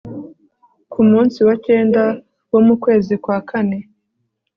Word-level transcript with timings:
Ku 0.91 0.99
munsi 1.09 1.37
wa 1.47 1.55
cyenda 1.65 2.01
wo 2.51 2.59
mu 2.67 2.75
kwezi 2.83 3.13
kwa 3.23 3.37
kane 3.49 3.77